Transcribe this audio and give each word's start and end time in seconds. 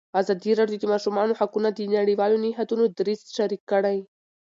ازادي 0.21 0.51
راډیو 0.59 0.79
د 0.81 0.83
د 0.89 0.91
ماشومانو 0.93 1.37
حقونه 1.39 1.69
د 1.73 1.79
نړیوالو 1.95 2.41
نهادونو 2.45 2.85
دریځ 2.97 3.21
شریک 3.35 3.61
کړی. 3.71 3.97